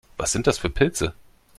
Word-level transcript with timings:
Was 0.17 0.31
sind 0.31 0.47
das 0.47 0.57
für 0.57 0.71
Pilze? 0.71 1.13